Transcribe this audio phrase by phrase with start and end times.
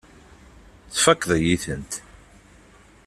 [0.93, 1.91] Tfakkeḍ-iyi-tent.